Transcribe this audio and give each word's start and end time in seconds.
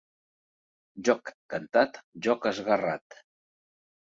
Joc 1.09 1.31
cantat, 1.55 1.99
joc 2.29 2.49
esguerrat. 2.53 3.21